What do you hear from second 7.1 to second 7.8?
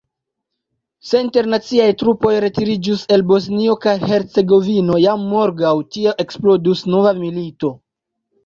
milito.